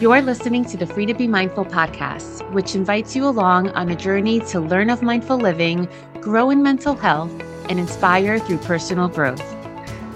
You're 0.00 0.22
listening 0.22 0.64
to 0.66 0.78
the 0.78 0.86
Free 0.86 1.04
to 1.04 1.12
Be 1.12 1.26
Mindful 1.26 1.66
podcast, 1.66 2.50
which 2.52 2.74
invites 2.74 3.14
you 3.14 3.26
along 3.26 3.68
on 3.72 3.90
a 3.90 3.94
journey 3.94 4.40
to 4.40 4.58
learn 4.58 4.88
of 4.88 5.02
mindful 5.02 5.36
living, 5.36 5.88
grow 6.22 6.48
in 6.48 6.62
mental 6.62 6.94
health, 6.94 7.30
and 7.68 7.78
inspire 7.78 8.38
through 8.38 8.58
personal 8.58 9.08
growth. 9.08 9.44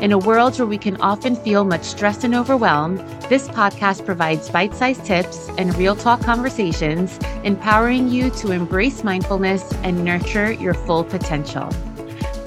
In 0.01 0.13
a 0.13 0.19
world 0.19 0.59
where 0.59 0.67
we 0.67 0.79
can 0.79 0.99
often 1.03 1.37
feel 1.37 1.65
much 1.65 1.85
stress 1.85 2.25
and 2.25 2.35
overwhelm, 2.35 2.97
this 3.29 3.47
podcast 3.49 4.07
provides 4.07 4.49
bite 4.49 4.75
sized 4.75 5.05
tips 5.05 5.51
and 5.59 5.77
real 5.77 5.95
talk 5.95 6.23
conversations, 6.23 7.19
empowering 7.45 8.09
you 8.09 8.31
to 8.31 8.53
embrace 8.53 9.05
mindfulness 9.05 9.71
and 9.83 10.03
nurture 10.03 10.51
your 10.51 10.73
full 10.73 11.05
potential. 11.05 11.69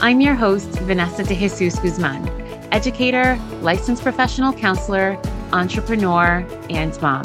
I'm 0.02 0.22
your 0.22 0.34
host, 0.34 0.70
Vanessa 0.80 1.24
de 1.24 1.36
Jesus 1.36 1.78
Guzman, 1.78 2.28
educator, 2.72 3.40
licensed 3.62 4.02
professional 4.02 4.54
counselor, 4.54 5.22
entrepreneur, 5.54 6.46
and 6.70 7.02
mom. 7.02 7.24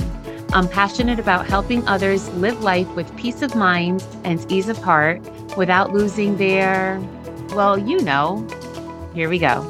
I'm 0.52 0.68
passionate 0.68 1.18
about 1.18 1.46
helping 1.46 1.86
others 1.88 2.28
live 2.30 2.62
life 2.62 2.88
with 2.94 3.14
peace 3.16 3.42
of 3.42 3.54
mind 3.54 4.04
and 4.24 4.50
ease 4.50 4.68
of 4.68 4.78
heart 4.78 5.20
without 5.56 5.92
losing 5.92 6.36
their, 6.36 7.00
well, 7.50 7.78
you 7.78 8.00
know. 8.02 8.46
Here 9.14 9.28
we 9.28 9.38
go. 9.38 9.62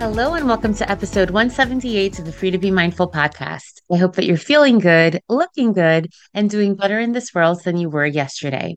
Hello, 0.00 0.34
and 0.34 0.46
welcome 0.46 0.72
to 0.74 0.90
episode 0.90 1.30
178 1.30 2.18
of 2.18 2.24
the 2.24 2.32
Free 2.32 2.50
to 2.50 2.58
Be 2.58 2.70
Mindful 2.70 3.10
podcast. 3.10 3.82
I 3.92 3.96
hope 3.96 4.16
that 4.16 4.24
you're 4.24 4.38
feeling 4.38 4.78
good, 4.78 5.20
looking 5.28 5.74
good, 5.74 6.12
and 6.32 6.48
doing 6.48 6.74
better 6.74 6.98
in 6.98 7.12
this 7.12 7.34
world 7.34 7.62
than 7.64 7.76
you 7.76 7.90
were 7.90 8.06
yesterday. 8.06 8.76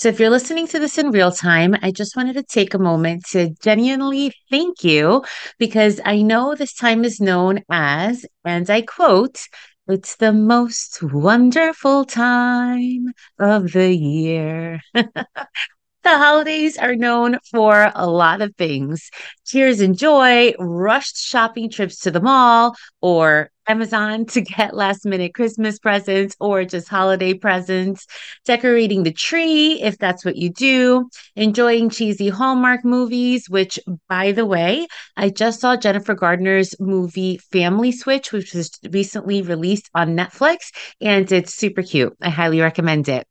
So, 0.00 0.08
if 0.08 0.18
you're 0.18 0.30
listening 0.30 0.66
to 0.68 0.78
this 0.78 0.96
in 0.96 1.10
real 1.10 1.30
time, 1.30 1.76
I 1.82 1.90
just 1.90 2.16
wanted 2.16 2.32
to 2.36 2.42
take 2.42 2.72
a 2.72 2.78
moment 2.78 3.26
to 3.32 3.50
genuinely 3.62 4.32
thank 4.50 4.82
you 4.82 5.22
because 5.58 6.00
I 6.06 6.22
know 6.22 6.54
this 6.54 6.72
time 6.72 7.04
is 7.04 7.20
known 7.20 7.60
as, 7.70 8.24
and 8.42 8.70
I 8.70 8.80
quote, 8.80 9.42
it's 9.88 10.16
the 10.16 10.32
most 10.32 11.02
wonderful 11.02 12.06
time 12.06 13.12
of 13.38 13.72
the 13.72 13.94
year. 13.94 14.80
The 16.02 16.16
holidays 16.16 16.78
are 16.78 16.96
known 16.96 17.38
for 17.50 17.92
a 17.94 18.08
lot 18.08 18.40
of 18.40 18.56
things 18.56 19.10
tears 19.44 19.80
and 19.80 19.98
joy, 19.98 20.54
rushed 20.58 21.18
shopping 21.18 21.68
trips 21.68 22.00
to 22.00 22.10
the 22.10 22.22
mall, 22.22 22.74
or 23.02 23.50
Amazon 23.68 24.24
to 24.32 24.40
get 24.40 24.74
last 24.74 25.04
minute 25.04 25.34
Christmas 25.34 25.78
presents 25.78 26.34
or 26.40 26.64
just 26.64 26.88
holiday 26.88 27.34
presents, 27.34 28.06
decorating 28.46 29.02
the 29.02 29.12
tree 29.12 29.80
if 29.82 29.98
that's 29.98 30.24
what 30.24 30.36
you 30.36 30.50
do, 30.50 31.10
enjoying 31.36 31.90
cheesy 31.90 32.30
Hallmark 32.30 32.82
movies, 32.82 33.50
which, 33.50 33.78
by 34.08 34.32
the 34.32 34.46
way, 34.46 34.86
I 35.18 35.28
just 35.28 35.60
saw 35.60 35.76
Jennifer 35.76 36.14
Gardner's 36.14 36.74
movie 36.80 37.36
Family 37.52 37.92
Switch, 37.92 38.32
which 38.32 38.54
was 38.54 38.70
recently 38.90 39.42
released 39.42 39.90
on 39.94 40.16
Netflix, 40.16 40.70
and 41.00 41.30
it's 41.30 41.52
super 41.52 41.82
cute. 41.82 42.16
I 42.22 42.30
highly 42.30 42.60
recommend 42.62 43.08
it. 43.10 43.26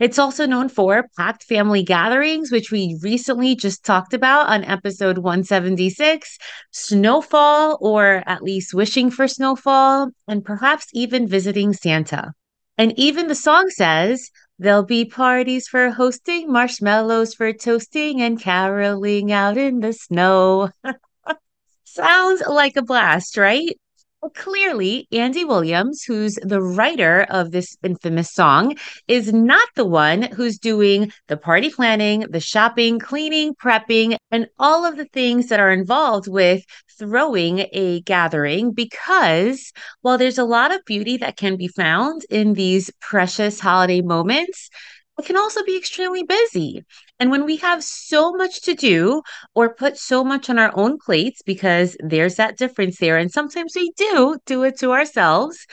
It's 0.00 0.18
also 0.18 0.44
known 0.44 0.68
for 0.68 1.06
packed 1.16 1.44
family 1.44 1.84
gatherings, 1.84 2.50
which 2.50 2.72
we 2.72 2.98
recently 3.00 3.54
just 3.54 3.84
talked 3.84 4.12
about 4.12 4.48
on 4.48 4.64
episode 4.64 5.18
176, 5.18 6.36
snowfall, 6.72 7.78
or 7.80 8.24
at 8.26 8.42
least 8.42 8.74
wishing 8.74 9.10
for 9.10 9.28
snowfall, 9.28 10.10
and 10.26 10.44
perhaps 10.44 10.86
even 10.92 11.28
visiting 11.28 11.72
Santa. 11.72 12.32
And 12.76 12.92
even 12.98 13.28
the 13.28 13.36
song 13.36 13.70
says, 13.70 14.30
There'll 14.58 14.84
be 14.84 15.04
parties 15.04 15.68
for 15.68 15.90
hosting, 15.90 16.50
marshmallows 16.50 17.34
for 17.34 17.52
toasting, 17.52 18.20
and 18.20 18.40
caroling 18.40 19.32
out 19.32 19.56
in 19.56 19.80
the 19.80 19.92
snow. 19.92 20.70
Sounds 21.84 22.42
like 22.48 22.76
a 22.76 22.82
blast, 22.82 23.36
right? 23.36 23.78
Well, 24.24 24.30
clearly, 24.30 25.06
Andy 25.12 25.44
Williams, 25.44 26.02
who's 26.02 26.36
the 26.36 26.62
writer 26.62 27.26
of 27.28 27.50
this 27.50 27.76
infamous 27.82 28.32
song, 28.32 28.74
is 29.06 29.34
not 29.34 29.68
the 29.76 29.84
one 29.84 30.22
who's 30.22 30.58
doing 30.58 31.12
the 31.28 31.36
party 31.36 31.68
planning, 31.68 32.20
the 32.30 32.40
shopping, 32.40 32.98
cleaning, 32.98 33.54
prepping, 33.54 34.16
and 34.30 34.48
all 34.58 34.86
of 34.86 34.96
the 34.96 35.04
things 35.04 35.48
that 35.48 35.60
are 35.60 35.70
involved 35.70 36.26
with 36.26 36.64
throwing 36.98 37.66
a 37.74 38.00
gathering. 38.06 38.72
Because 38.72 39.74
while 40.00 40.16
there's 40.16 40.38
a 40.38 40.44
lot 40.44 40.74
of 40.74 40.82
beauty 40.86 41.18
that 41.18 41.36
can 41.36 41.58
be 41.58 41.68
found 41.68 42.24
in 42.30 42.54
these 42.54 42.90
precious 43.02 43.60
holiday 43.60 44.00
moments, 44.00 44.70
it 45.18 45.24
can 45.24 45.36
also 45.36 45.62
be 45.64 45.76
extremely 45.76 46.24
busy. 46.24 46.84
And 47.20 47.30
when 47.30 47.44
we 47.44 47.56
have 47.56 47.84
so 47.84 48.32
much 48.32 48.62
to 48.62 48.74
do 48.74 49.22
or 49.54 49.74
put 49.74 49.96
so 49.96 50.24
much 50.24 50.50
on 50.50 50.58
our 50.58 50.72
own 50.74 50.98
plates, 50.98 51.42
because 51.42 51.96
there's 52.00 52.36
that 52.36 52.58
difference 52.58 52.98
there, 52.98 53.16
and 53.16 53.30
sometimes 53.30 53.74
we 53.76 53.92
do 53.96 54.38
do 54.46 54.64
it 54.64 54.78
to 54.80 54.92
ourselves, 54.92 55.66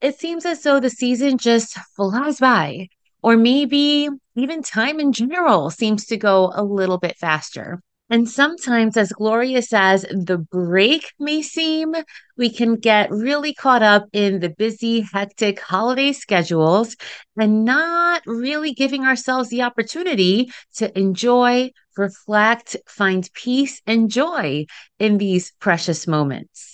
it 0.00 0.18
seems 0.18 0.44
as 0.44 0.62
though 0.62 0.80
the 0.80 0.90
season 0.90 1.38
just 1.38 1.78
flies 1.96 2.38
by. 2.38 2.88
Or 3.22 3.36
maybe 3.36 4.08
even 4.34 4.62
time 4.62 4.98
in 4.98 5.12
general 5.12 5.70
seems 5.70 6.06
to 6.06 6.16
go 6.16 6.52
a 6.54 6.64
little 6.64 6.98
bit 6.98 7.16
faster. 7.18 7.80
And 8.10 8.28
sometimes, 8.28 8.96
as 8.96 9.12
glorious 9.12 9.72
as 9.72 10.02
the 10.02 10.38
break 10.38 11.12
may 11.18 11.42
seem, 11.42 11.94
we 12.36 12.50
can 12.50 12.76
get 12.76 13.10
really 13.10 13.54
caught 13.54 13.82
up 13.82 14.06
in 14.12 14.40
the 14.40 14.50
busy, 14.50 15.00
hectic 15.00 15.58
holiday 15.60 16.12
schedules 16.12 16.94
and 17.36 17.64
not 17.64 18.22
really 18.26 18.72
giving 18.74 19.04
ourselves 19.04 19.48
the 19.48 19.62
opportunity 19.62 20.50
to 20.76 20.96
enjoy, 20.98 21.70
reflect, 21.96 22.76
find 22.86 23.28
peace 23.34 23.80
and 23.86 24.10
joy 24.10 24.66
in 24.98 25.18
these 25.18 25.52
precious 25.58 26.06
moments. 26.06 26.71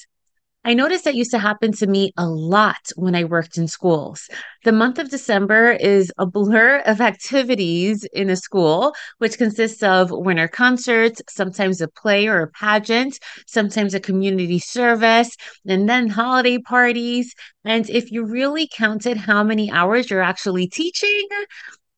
I 0.65 0.75
noticed 0.75 1.05
that 1.05 1.15
used 1.15 1.31
to 1.31 1.39
happen 1.39 1.73
to 1.73 1.87
me 1.87 2.13
a 2.19 2.27
lot 2.27 2.91
when 2.97 3.15
I 3.15 3.25
worked 3.25 3.57
in 3.57 3.69
schools. 3.69 4.29
The 4.65 4.73
month 4.73 4.99
of 4.99 5.09
December 5.09 5.71
is 5.73 6.13
a 6.19 6.27
blur 6.27 6.83
of 6.85 7.01
activities 7.01 8.05
in 8.13 8.29
a 8.29 8.37
school, 8.37 8.93
which 9.19 9.39
consists 9.39 9.83
of 9.83 10.11
winter 10.11 10.49
concerts, 10.49 11.23
sometimes 11.29 11.81
a 11.81 11.89
play 11.89 12.27
or 12.27 12.43
a 12.43 12.49
pageant, 12.49 13.19
sometimes 13.47 13.95
a 13.95 14.01
community 14.01 14.59
service, 14.59 15.35
and 15.67 15.89
then 15.89 16.09
holiday 16.09 16.59
parties. 16.59 17.35
And 17.65 17.89
if 17.89 18.11
you 18.11 18.25
really 18.25 18.69
counted 18.71 19.17
how 19.17 19.45
many 19.45 19.71
hours 19.71 20.11
you're 20.11 20.21
actually 20.21 20.67
teaching, 20.67 21.29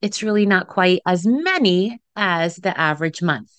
it's 0.02 0.22
really 0.22 0.46
not 0.46 0.68
quite 0.68 1.00
as 1.06 1.26
many 1.26 2.00
as 2.14 2.56
the 2.56 2.78
average 2.78 3.22
month. 3.22 3.50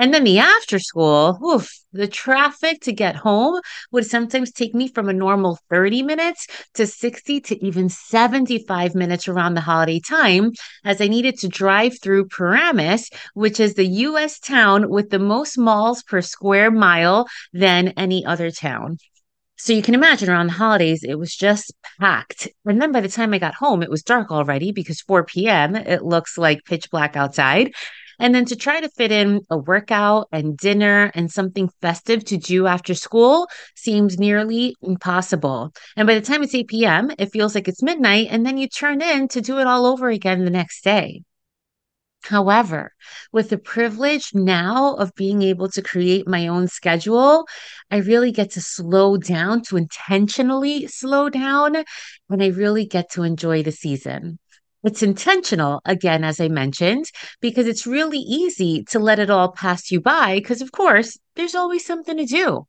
And 0.00 0.14
then 0.14 0.24
the 0.24 0.38
after 0.38 0.78
school, 0.78 1.38
oof, 1.44 1.70
the 1.92 2.08
traffic 2.08 2.80
to 2.84 2.92
get 2.92 3.16
home 3.16 3.60
would 3.92 4.06
sometimes 4.06 4.50
take 4.50 4.74
me 4.74 4.88
from 4.88 5.10
a 5.10 5.12
normal 5.12 5.58
30 5.68 6.02
minutes 6.02 6.46
to 6.72 6.86
60 6.86 7.38
to 7.42 7.62
even 7.62 7.90
75 7.90 8.94
minutes 8.94 9.28
around 9.28 9.52
the 9.52 9.60
holiday 9.60 10.00
time, 10.00 10.52
as 10.86 11.02
I 11.02 11.08
needed 11.08 11.38
to 11.40 11.48
drive 11.48 12.00
through 12.00 12.28
Paramus, 12.28 13.10
which 13.34 13.60
is 13.60 13.74
the 13.74 13.86
US 14.08 14.38
town 14.38 14.88
with 14.88 15.10
the 15.10 15.18
most 15.18 15.58
malls 15.58 16.02
per 16.02 16.22
square 16.22 16.70
mile 16.70 17.28
than 17.52 17.88
any 17.88 18.24
other 18.24 18.50
town. 18.50 18.96
So 19.58 19.74
you 19.74 19.82
can 19.82 19.92
imagine 19.94 20.30
around 20.30 20.46
the 20.46 20.54
holidays, 20.54 21.04
it 21.04 21.18
was 21.18 21.36
just 21.36 21.74
packed. 22.00 22.48
And 22.64 22.80
then 22.80 22.92
by 22.92 23.02
the 23.02 23.10
time 23.10 23.34
I 23.34 23.38
got 23.38 23.52
home, 23.52 23.82
it 23.82 23.90
was 23.90 24.02
dark 24.02 24.30
already 24.30 24.72
because 24.72 25.02
4 25.02 25.24
p.m., 25.24 25.76
it 25.76 26.02
looks 26.02 26.38
like 26.38 26.64
pitch 26.64 26.90
black 26.90 27.14
outside. 27.14 27.74
And 28.20 28.34
then 28.34 28.44
to 28.44 28.56
try 28.56 28.80
to 28.80 28.88
fit 28.90 29.10
in 29.10 29.40
a 29.50 29.56
workout 29.56 30.28
and 30.30 30.56
dinner 30.56 31.10
and 31.14 31.32
something 31.32 31.70
festive 31.80 32.24
to 32.26 32.36
do 32.36 32.66
after 32.66 32.94
school 32.94 33.48
seems 33.74 34.18
nearly 34.18 34.76
impossible. 34.82 35.72
And 35.96 36.06
by 36.06 36.14
the 36.14 36.20
time 36.20 36.42
it's 36.42 36.54
8 36.54 36.68
p.m., 36.68 37.10
it 37.18 37.32
feels 37.32 37.54
like 37.54 37.66
it's 37.66 37.82
midnight, 37.82 38.28
and 38.30 38.44
then 38.44 38.58
you 38.58 38.68
turn 38.68 39.00
in 39.00 39.26
to 39.28 39.40
do 39.40 39.58
it 39.58 39.66
all 39.66 39.86
over 39.86 40.10
again 40.10 40.44
the 40.44 40.50
next 40.50 40.84
day. 40.84 41.22
However, 42.24 42.92
with 43.32 43.48
the 43.48 43.56
privilege 43.56 44.32
now 44.34 44.94
of 44.96 45.14
being 45.14 45.40
able 45.40 45.70
to 45.70 45.80
create 45.80 46.28
my 46.28 46.48
own 46.48 46.68
schedule, 46.68 47.46
I 47.90 47.96
really 47.96 48.30
get 48.30 48.50
to 48.52 48.60
slow 48.60 49.16
down, 49.16 49.62
to 49.62 49.78
intentionally 49.78 50.86
slow 50.86 51.30
down, 51.30 51.76
and 52.28 52.42
I 52.42 52.48
really 52.48 52.84
get 52.84 53.10
to 53.12 53.22
enjoy 53.22 53.62
the 53.62 53.72
season. 53.72 54.38
It's 54.82 55.02
intentional, 55.02 55.82
again, 55.84 56.24
as 56.24 56.40
I 56.40 56.48
mentioned, 56.48 57.04
because 57.40 57.66
it's 57.66 57.86
really 57.86 58.18
easy 58.18 58.84
to 58.90 58.98
let 58.98 59.18
it 59.18 59.28
all 59.28 59.52
pass 59.52 59.90
you 59.90 60.00
by, 60.00 60.36
because 60.36 60.62
of 60.62 60.72
course, 60.72 61.18
there's 61.36 61.54
always 61.54 61.84
something 61.84 62.16
to 62.16 62.24
do. 62.24 62.66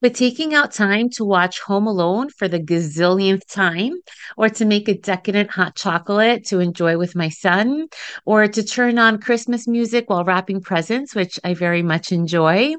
But 0.00 0.14
taking 0.14 0.54
out 0.54 0.72
time 0.72 1.10
to 1.10 1.24
watch 1.24 1.60
Home 1.60 1.86
Alone 1.86 2.28
for 2.30 2.46
the 2.46 2.60
gazillionth 2.60 3.46
time, 3.48 3.94
or 4.36 4.48
to 4.50 4.64
make 4.64 4.88
a 4.88 4.98
decadent 4.98 5.50
hot 5.50 5.74
chocolate 5.74 6.46
to 6.46 6.60
enjoy 6.60 6.96
with 6.96 7.16
my 7.16 7.28
son, 7.28 7.88
or 8.24 8.46
to 8.46 8.62
turn 8.62 8.98
on 8.98 9.20
Christmas 9.20 9.66
music 9.66 10.08
while 10.08 10.24
wrapping 10.24 10.60
presents, 10.60 11.14
which 11.14 11.40
I 11.42 11.54
very 11.54 11.82
much 11.82 12.12
enjoy. 12.12 12.74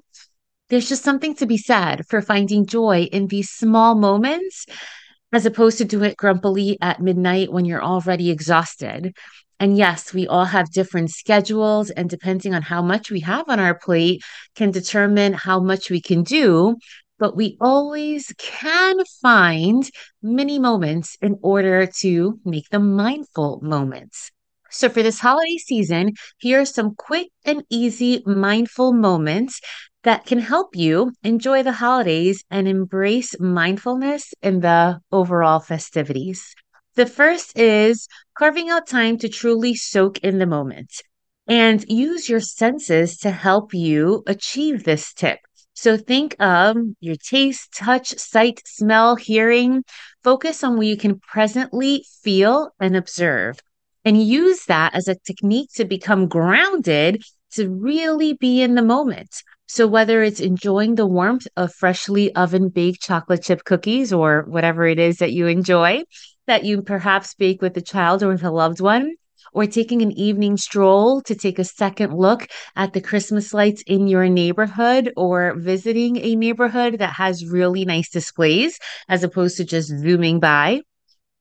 There's 0.70 0.88
just 0.88 1.04
something 1.04 1.36
to 1.36 1.46
be 1.46 1.58
said 1.58 2.06
for 2.08 2.22
finding 2.22 2.66
joy 2.66 3.10
in 3.12 3.28
these 3.28 3.50
small 3.50 3.96
moments 3.96 4.66
as 5.34 5.46
opposed 5.46 5.78
to 5.80 5.86
do 5.86 6.04
it 6.04 6.18
grumpily 6.18 6.78
at 6.82 7.02
midnight 7.02 7.52
when 7.52 7.66
you're 7.66 7.84
already 7.84 8.30
exhausted. 8.32 9.14
And 9.60 9.78
yes, 9.78 10.14
we 10.14 10.28
all 10.28 10.46
have 10.46 10.72
different 10.72 11.12
schedules, 11.12 11.90
and 11.90 12.10
depending 12.10 12.54
on 12.54 12.62
how 12.62 12.82
much 12.82 13.12
we 13.12 13.22
have 13.22 13.50
on 13.50 13.60
our 13.60 13.78
plate, 13.78 14.24
can 14.56 14.72
determine 14.72 15.34
how 15.34 15.60
much 15.60 15.90
we 15.90 16.02
can 16.02 16.24
do. 16.24 16.76
but 17.20 17.38
we 17.38 17.58
always 17.62 18.34
can 18.38 18.98
find 19.22 19.90
mini 20.22 20.60
moments 20.60 21.16
in 21.22 21.38
order 21.42 21.88
to 22.02 22.40
make 22.44 22.68
them 22.70 22.96
mindful 22.96 23.60
moments. 23.62 24.32
So, 24.70 24.90
for 24.90 25.04
this 25.04 25.20
holiday 25.20 25.58
season, 25.58 26.14
here 26.40 26.62
are 26.62 26.66
some 26.66 26.96
quick 26.96 27.30
and 27.46 27.64
easy 27.70 28.24
mindful 28.26 28.94
moments 28.94 29.62
that 30.04 30.26
can 30.26 30.40
help 30.40 30.76
you 30.76 31.14
enjoy 31.24 31.64
the 31.64 31.72
holidays 31.72 32.44
and 32.50 32.68
embrace 32.68 33.40
mindfulness 33.40 34.34
in 34.42 34.60
the 34.60 35.00
overall 35.12 35.60
festivities. 35.60 36.54
The 36.96 37.06
first 37.06 37.58
is 37.58 38.08
carving 38.38 38.70
out 38.70 38.88
time 38.88 39.18
to 39.20 39.30
truly 39.30 39.76
soak 39.76 40.20
in 40.20 40.38
the 40.38 40.46
moment 40.46 41.02
and 41.48 41.84
use 41.90 42.30
your 42.30 42.40
senses 42.40 43.18
to 43.20 43.32
help 43.32 43.74
you 43.74 44.24
achieve 44.28 44.84
this 44.84 45.14
tip. 45.14 45.40
So 45.74 45.98
think 45.98 46.36
of 46.40 46.78
your 47.00 47.16
taste, 47.16 47.74
touch, 47.74 48.10
sight, 48.18 48.62
smell, 48.66 49.16
hearing. 49.16 49.84
Focus 50.24 50.64
on 50.64 50.78
what 50.78 50.86
you 50.86 50.98
can 50.98 51.20
presently 51.20 52.06
feel 52.22 52.72
and 52.80 52.96
observe 52.96 53.60
and 54.06 54.22
use 54.22 54.66
that 54.66 54.94
as 54.94 55.08
a 55.08 55.16
technique 55.16 55.70
to 55.76 55.86
become 55.86 56.28
grounded 56.28 57.24
to 57.52 57.70
really 57.70 58.34
be 58.34 58.62
in 58.62 58.76
the 58.76 58.82
moment. 58.82 59.44
So, 59.74 59.88
whether 59.88 60.22
it's 60.22 60.40
enjoying 60.40 60.94
the 60.94 61.08
warmth 61.08 61.48
of 61.58 61.74
freshly 61.74 62.32
oven 62.36 62.70
baked 62.70 63.02
chocolate 63.02 63.42
chip 63.42 63.64
cookies 63.64 64.14
or 64.14 64.46
whatever 64.48 64.86
it 64.86 65.00
is 65.00 65.18
that 65.18 65.34
you 65.34 65.48
enjoy, 65.48 66.04
that 66.46 66.64
you 66.64 66.84
perhaps 66.84 67.34
bake 67.34 67.60
with 67.60 67.76
a 67.76 67.82
child 67.82 68.22
or 68.22 68.28
with 68.28 68.44
a 68.44 68.52
loved 68.52 68.82
one, 68.82 69.16
or 69.52 69.66
taking 69.66 70.04
an 70.04 70.12
evening 70.12 70.58
stroll 70.58 71.24
to 71.24 71.34
take 71.34 71.58
a 71.58 71.64
second 71.64 72.14
look 72.14 72.46
at 72.76 72.94
the 72.94 73.02
Christmas 73.02 73.52
lights 73.52 73.82
in 73.88 74.08
your 74.08 74.30
neighborhood, 74.30 75.12
or 75.18 75.56
visiting 75.58 76.18
a 76.18 76.36
neighborhood 76.36 77.00
that 77.00 77.14
has 77.14 77.44
really 77.44 77.84
nice 77.84 78.12
displays 78.12 78.78
as 79.10 79.24
opposed 79.24 79.58
to 79.58 79.64
just 79.64 79.88
zooming 79.88 80.40
by 80.40 80.82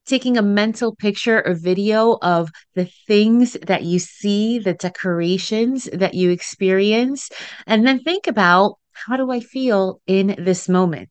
taking 0.06 0.36
a 0.36 0.42
mental 0.42 0.94
picture 0.94 1.42
or 1.46 1.54
video 1.54 2.18
of 2.22 2.50
the 2.74 2.88
things 3.06 3.56
that 3.66 3.84
you 3.84 3.98
see, 3.98 4.58
the 4.58 4.74
decorations 4.74 5.88
that 5.92 6.14
you 6.14 6.30
experience, 6.30 7.30
and 7.66 7.86
then 7.86 8.00
think 8.00 8.26
about 8.26 8.78
how 8.92 9.16
do 9.16 9.30
I 9.30 9.40
feel 9.40 10.00
in 10.06 10.34
this 10.38 10.68
moment? 10.68 11.10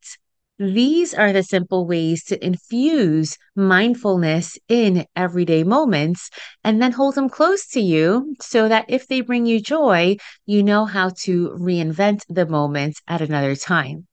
These 0.59 1.15
are 1.15 1.33
the 1.33 1.41
simple 1.41 1.87
ways 1.87 2.23
to 2.25 2.45
infuse 2.45 3.35
mindfulness 3.55 4.59
in 4.67 5.07
everyday 5.15 5.63
moments 5.63 6.29
and 6.63 6.79
then 6.79 6.91
hold 6.91 7.15
them 7.15 7.29
close 7.29 7.67
to 7.69 7.81
you 7.81 8.35
so 8.39 8.67
that 8.67 8.85
if 8.87 9.07
they 9.07 9.21
bring 9.21 9.47
you 9.47 9.59
joy, 9.59 10.17
you 10.45 10.61
know 10.61 10.85
how 10.85 11.09
to 11.23 11.49
reinvent 11.59 12.21
the 12.29 12.45
moment 12.45 13.01
at 13.07 13.21
another 13.21 13.55
time. 13.55 14.07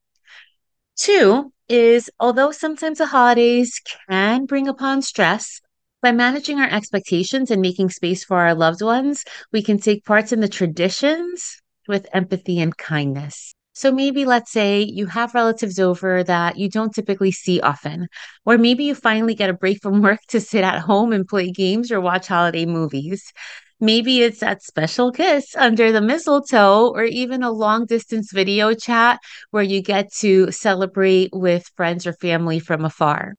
Two 0.97 1.53
is 1.69 2.11
although 2.19 2.51
sometimes 2.51 2.99
the 2.99 3.07
holidays 3.07 3.81
can 4.09 4.47
bring 4.47 4.69
upon 4.69 5.03
stress, 5.03 5.61
by 6.01 6.13
managing 6.13 6.61
our 6.61 6.69
expectations 6.69 7.51
and 7.51 7.61
making 7.61 7.91
space 7.91 8.25
for 8.25 8.39
our 8.39 8.55
loved 8.55 8.83
ones, 8.83 9.25
we 9.53 9.63
can 9.63 9.79
take 9.79 10.05
parts 10.05 10.33
in 10.33 10.41
the 10.41 10.49
traditions 10.49 11.61
with 11.89 12.07
empathy 12.13 12.61
and 12.61 12.77
kindness. 12.77 13.55
So 13.73 13.93
maybe 13.93 14.25
let's 14.25 14.51
say 14.51 14.83
you 14.83 15.07
have 15.07 15.35
relatives 15.35 15.79
over 15.79 16.25
that 16.25 16.57
you 16.57 16.69
don't 16.69 16.95
typically 16.95 17.31
see 17.31 17.61
often, 17.61 18.09
or 18.45 18.59
maybe 18.59 18.85
you 18.85 18.95
finally 18.95 19.35
get 19.35 19.51
a 19.51 19.55
break 19.55 19.81
from 19.83 20.03
work 20.03 20.21
to 20.29 20.41
sit 20.41 20.65
at 20.65 20.81
home 20.81 21.13
and 21.13 21.27
play 21.27 21.51
games 21.51 21.91
or 21.93 22.01
watch 22.01 22.27
holiday 22.29 22.67
movies. 22.67 23.33
Maybe 23.81 24.23
it's 24.23 24.41
that 24.41 24.63
special 24.63 25.13
kiss 25.13 25.55
under 25.57 25.93
the 25.93 26.01
mistletoe 26.01 26.89
or 26.89 27.05
even 27.05 27.45
a 27.45 27.53
long 27.53 27.87
distance 27.87 28.33
video 28.33 28.75
chat 28.75 29.21
where 29.51 29.63
you 29.63 29.81
get 29.83 30.13
to 30.15 30.51
celebrate 30.51 31.31
with 31.33 31.71
friends 31.77 32.05
or 32.05 32.13
family 32.13 32.59
from 32.59 32.85
afar. 32.85 33.35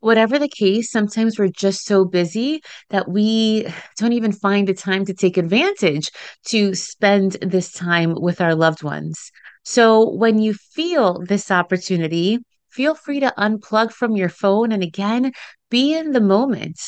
Whatever 0.00 0.38
the 0.38 0.48
case, 0.48 0.90
sometimes 0.90 1.38
we're 1.38 1.48
just 1.48 1.86
so 1.86 2.04
busy 2.04 2.60
that 2.90 3.08
we 3.08 3.66
don't 3.96 4.12
even 4.12 4.32
find 4.32 4.66
the 4.66 4.74
time 4.74 5.04
to 5.06 5.14
take 5.14 5.36
advantage 5.36 6.10
to 6.46 6.74
spend 6.74 7.32
this 7.40 7.72
time 7.72 8.14
with 8.20 8.40
our 8.40 8.54
loved 8.54 8.82
ones. 8.82 9.30
So 9.62 10.10
when 10.10 10.40
you 10.40 10.54
feel 10.54 11.22
this 11.24 11.50
opportunity, 11.50 12.40
feel 12.74 12.94
free 12.94 13.20
to 13.20 13.32
unplug 13.38 13.92
from 13.92 14.16
your 14.16 14.28
phone 14.28 14.72
and 14.72 14.82
again, 14.82 15.32
be 15.70 15.96
in 15.96 16.12
the 16.12 16.20
moment. 16.20 16.80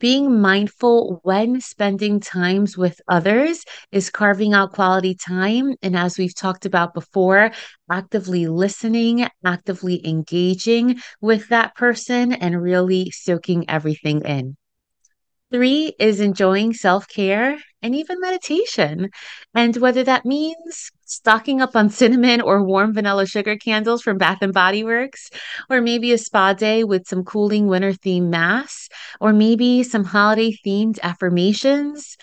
Being 0.00 0.40
mindful 0.40 1.20
when 1.22 1.60
spending 1.60 2.20
times 2.20 2.76
with 2.76 3.00
others 3.08 3.64
is 3.92 4.10
carving 4.10 4.54
out 4.54 4.72
quality 4.72 5.14
time. 5.14 5.74
And 5.82 5.96
as 5.96 6.18
we've 6.18 6.34
talked 6.34 6.66
about 6.66 6.94
before, 6.94 7.52
actively 7.90 8.46
listening, 8.46 9.28
actively 9.44 10.06
engaging 10.06 11.00
with 11.20 11.48
that 11.48 11.74
person, 11.76 12.32
and 12.32 12.60
really 12.60 13.10
soaking 13.10 13.68
everything 13.68 14.22
in. 14.24 14.56
Three 15.52 15.92
is 15.98 16.18
enjoying 16.18 16.72
self 16.72 17.06
care 17.06 17.58
and 17.82 17.94
even 17.94 18.20
meditation. 18.20 19.10
And 19.54 19.76
whether 19.76 20.02
that 20.02 20.24
means 20.24 20.90
stocking 21.12 21.60
up 21.60 21.76
on 21.76 21.90
cinnamon 21.90 22.40
or 22.40 22.64
warm 22.64 22.94
vanilla 22.94 23.26
sugar 23.26 23.56
candles 23.56 24.02
from 24.02 24.18
Bath 24.18 24.38
and 24.40 24.52
Body 24.52 24.82
Works, 24.84 25.30
or 25.68 25.80
maybe 25.80 26.12
a 26.12 26.18
spa 26.18 26.52
day 26.52 26.84
with 26.84 27.06
some 27.06 27.24
cooling 27.24 27.66
winter 27.66 27.92
themed 27.92 28.28
masks, 28.28 28.88
or 29.20 29.32
maybe 29.32 29.82
some 29.82 30.04
holiday 30.04 30.56
themed 30.64 30.98
affirmations. 31.02 32.16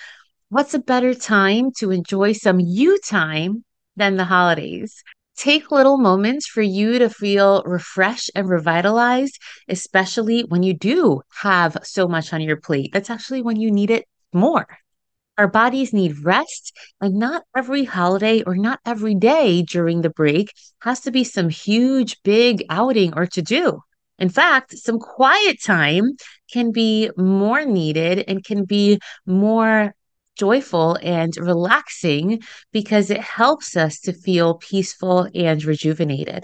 What's 0.50 0.74
a 0.74 0.80
better 0.80 1.14
time 1.14 1.72
to 1.78 1.92
enjoy 1.92 2.34
some 2.34 2.60
you 2.60 3.00
time 3.00 3.64
than 3.96 4.18
the 4.18 4.26
holidays? 4.26 5.04
Take 5.38 5.72
little 5.72 5.98
moments 5.98 6.48
for 6.48 6.62
you 6.62 7.00
to 7.00 7.10
feel 7.10 7.64
refreshed 7.66 8.32
and 8.36 8.50
revitalized, 8.50 9.40
especially 9.70 10.42
when 10.42 10.64
you 10.64 10.74
do 10.74 11.22
have 11.42 11.78
so 11.84 12.08
much 12.08 12.34
on 12.34 12.42
your 12.42 12.58
plate. 12.58 12.90
That's 12.92 13.10
actually 13.10 13.42
when 13.42 13.56
you 13.58 13.72
need 13.72 13.92
it 13.92 14.06
more. 14.34 14.68
Our 15.40 15.48
bodies 15.48 15.94
need 15.94 16.26
rest, 16.26 16.76
and 17.00 17.16
not 17.16 17.46
every 17.56 17.86
holiday 17.86 18.44
or 18.44 18.58
not 18.58 18.82
every 18.86 19.16
day 19.16 19.62
during 19.62 20.02
the 20.02 20.10
break 20.10 20.52
has 20.82 21.00
to 21.02 21.12
be 21.12 21.24
some 21.24 21.48
huge, 21.48 22.22
big 22.24 22.66
outing 22.70 23.14
or 23.16 23.26
to 23.28 23.42
do. 23.42 23.80
In 24.18 24.28
fact, 24.28 24.78
some 24.78 25.00
quiet 25.00 25.64
time 25.64 26.18
can 26.52 26.74
be 26.74 27.10
more 27.16 27.64
needed 27.64 28.26
and 28.28 28.44
can 28.44 28.66
be 28.66 29.00
more 29.26 29.94
joyful 30.36 30.98
and 31.02 31.34
relaxing 31.38 32.42
because 32.74 33.10
it 33.10 33.22
helps 33.22 33.78
us 33.78 34.02
to 34.02 34.12
feel 34.12 34.56
peaceful 34.56 35.30
and 35.34 35.64
rejuvenated. 35.64 36.44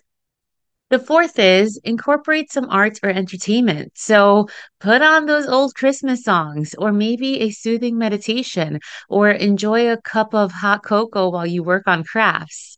The 0.91 0.99
fourth 0.99 1.39
is 1.39 1.79
incorporate 1.83 2.51
some 2.51 2.69
art 2.69 2.99
or 3.01 3.09
entertainment. 3.09 3.93
So 3.95 4.47
put 4.79 5.01
on 5.01 5.25
those 5.25 5.47
old 5.47 5.73
Christmas 5.73 6.23
songs, 6.23 6.75
or 6.77 6.91
maybe 6.91 7.41
a 7.41 7.49
soothing 7.49 7.97
meditation, 7.97 8.79
or 9.09 9.31
enjoy 9.31 9.91
a 9.91 10.01
cup 10.01 10.35
of 10.35 10.51
hot 10.51 10.83
cocoa 10.83 11.29
while 11.29 11.47
you 11.47 11.63
work 11.63 11.87
on 11.87 12.03
crafts. 12.03 12.77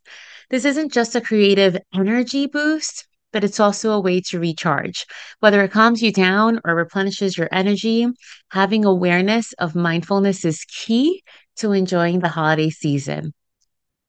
This 0.49 0.63
isn't 0.63 0.93
just 0.93 1.15
a 1.15 1.21
creative 1.21 1.77
energy 1.93 2.47
boost, 2.47 3.05
but 3.33 3.43
it's 3.43 3.59
also 3.59 3.91
a 3.91 3.99
way 3.99 4.21
to 4.21 4.39
recharge. 4.39 5.05
Whether 5.41 5.61
it 5.63 5.73
calms 5.73 6.01
you 6.01 6.13
down 6.13 6.61
or 6.63 6.75
replenishes 6.75 7.37
your 7.37 7.49
energy, 7.51 8.07
having 8.51 8.85
awareness 8.85 9.51
of 9.59 9.75
mindfulness 9.75 10.45
is 10.45 10.63
key 10.63 11.23
to 11.57 11.73
enjoying 11.73 12.19
the 12.19 12.29
holiday 12.29 12.69
season. 12.69 13.33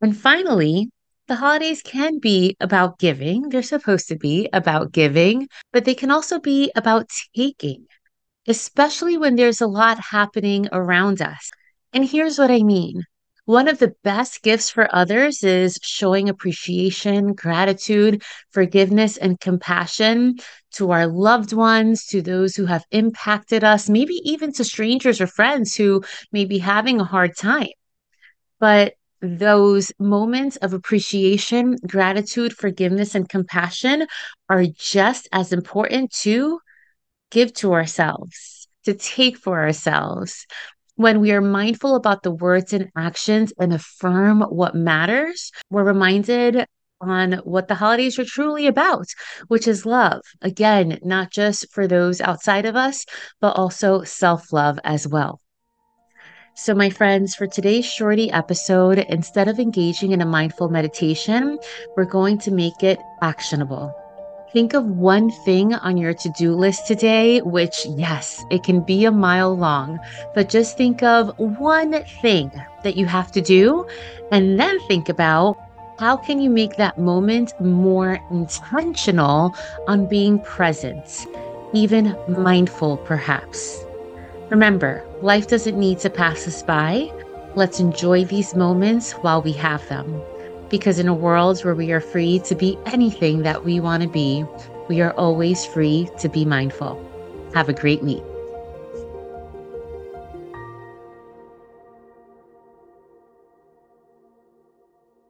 And 0.00 0.16
finally, 0.16 0.90
the 1.28 1.36
holidays 1.36 1.82
can 1.82 2.18
be 2.18 2.56
about 2.58 2.98
giving. 2.98 3.50
They're 3.50 3.62
supposed 3.62 4.08
to 4.08 4.16
be 4.16 4.48
about 4.52 4.92
giving, 4.92 5.48
but 5.72 5.84
they 5.84 5.94
can 5.94 6.10
also 6.10 6.40
be 6.40 6.72
about 6.74 7.08
taking, 7.36 7.86
especially 8.46 9.16
when 9.18 9.36
there's 9.36 9.60
a 9.60 9.66
lot 9.66 10.00
happening 10.00 10.68
around 10.72 11.22
us. 11.22 11.50
And 11.92 12.04
here's 12.04 12.38
what 12.38 12.50
I 12.50 12.62
mean 12.62 13.04
one 13.44 13.66
of 13.66 13.78
the 13.78 13.94
best 14.04 14.42
gifts 14.42 14.68
for 14.68 14.94
others 14.94 15.42
is 15.42 15.78
showing 15.82 16.28
appreciation, 16.28 17.32
gratitude, 17.32 18.22
forgiveness, 18.50 19.16
and 19.16 19.40
compassion 19.40 20.36
to 20.72 20.90
our 20.90 21.06
loved 21.06 21.54
ones, 21.54 22.04
to 22.08 22.20
those 22.20 22.54
who 22.56 22.66
have 22.66 22.84
impacted 22.90 23.64
us, 23.64 23.88
maybe 23.88 24.20
even 24.24 24.52
to 24.52 24.64
strangers 24.64 25.18
or 25.18 25.26
friends 25.26 25.74
who 25.74 26.02
may 26.30 26.44
be 26.44 26.58
having 26.58 27.00
a 27.00 27.04
hard 27.04 27.34
time. 27.38 27.68
But 28.60 28.92
those 29.20 29.92
moments 29.98 30.56
of 30.56 30.72
appreciation, 30.72 31.76
gratitude, 31.86 32.52
forgiveness, 32.52 33.14
and 33.14 33.28
compassion 33.28 34.06
are 34.48 34.64
just 34.66 35.28
as 35.32 35.52
important 35.52 36.12
to 36.22 36.60
give 37.30 37.52
to 37.54 37.72
ourselves, 37.72 38.68
to 38.84 38.94
take 38.94 39.36
for 39.36 39.60
ourselves 39.60 40.46
when 40.98 41.20
we 41.20 41.30
are 41.30 41.40
mindful 41.40 41.94
about 41.94 42.24
the 42.24 42.30
words 42.32 42.72
and 42.72 42.90
actions 42.96 43.52
and 43.56 43.72
affirm 43.72 44.40
what 44.40 44.74
matters, 44.74 45.52
we're 45.70 45.84
reminded 45.84 46.66
on 47.00 47.34
what 47.44 47.68
the 47.68 47.76
holidays 47.76 48.18
are 48.18 48.24
truly 48.24 48.66
about, 48.66 49.06
which 49.46 49.68
is 49.68 49.86
love. 49.86 50.22
Again, 50.42 50.98
not 51.04 51.30
just 51.30 51.70
for 51.70 51.86
those 51.86 52.20
outside 52.20 52.66
of 52.66 52.74
us, 52.74 53.06
but 53.40 53.56
also 53.56 54.02
self 54.02 54.52
love 54.52 54.80
as 54.82 55.06
well. 55.06 55.40
So, 56.60 56.74
my 56.74 56.90
friends, 56.90 57.36
for 57.36 57.46
today's 57.46 57.84
shorty 57.84 58.32
episode, 58.32 58.98
instead 58.98 59.46
of 59.46 59.60
engaging 59.60 60.10
in 60.10 60.20
a 60.20 60.26
mindful 60.26 60.68
meditation, 60.68 61.56
we're 61.96 62.04
going 62.04 62.36
to 62.38 62.50
make 62.50 62.82
it 62.82 62.98
actionable. 63.22 63.94
Think 64.52 64.74
of 64.74 64.84
one 64.84 65.30
thing 65.30 65.74
on 65.74 65.96
your 65.96 66.14
to 66.14 66.28
do 66.36 66.56
list 66.56 66.88
today, 66.88 67.38
which, 67.42 67.86
yes, 67.86 68.44
it 68.50 68.64
can 68.64 68.80
be 68.80 69.04
a 69.04 69.12
mile 69.12 69.56
long, 69.56 70.00
but 70.34 70.48
just 70.48 70.76
think 70.76 71.00
of 71.00 71.32
one 71.38 72.02
thing 72.22 72.50
that 72.82 72.96
you 72.96 73.06
have 73.06 73.30
to 73.32 73.40
do 73.40 73.86
and 74.32 74.58
then 74.58 74.80
think 74.88 75.08
about 75.08 75.56
how 76.00 76.16
can 76.16 76.40
you 76.40 76.50
make 76.50 76.74
that 76.74 76.98
moment 76.98 77.52
more 77.60 78.18
intentional 78.32 79.54
on 79.86 80.08
being 80.08 80.40
present, 80.40 81.24
even 81.72 82.16
mindful 82.26 82.96
perhaps. 82.96 83.84
Remember, 84.50 85.04
life 85.20 85.46
doesn't 85.46 85.78
need 85.78 85.98
to 85.98 86.08
pass 86.08 86.48
us 86.48 86.62
by. 86.62 87.12
Let's 87.54 87.80
enjoy 87.80 88.24
these 88.24 88.54
moments 88.54 89.12
while 89.12 89.42
we 89.42 89.52
have 89.52 89.86
them. 89.90 90.22
Because 90.70 90.98
in 90.98 91.06
a 91.06 91.14
world 91.14 91.62
where 91.64 91.74
we 91.74 91.92
are 91.92 92.00
free 92.00 92.38
to 92.40 92.54
be 92.54 92.78
anything 92.86 93.42
that 93.42 93.62
we 93.62 93.78
want 93.78 94.02
to 94.02 94.08
be, 94.08 94.46
we 94.88 95.02
are 95.02 95.12
always 95.12 95.66
free 95.66 96.08
to 96.20 96.30
be 96.30 96.46
mindful. 96.46 96.98
Have 97.52 97.68
a 97.68 97.74
great 97.74 98.02
week. 98.02 98.22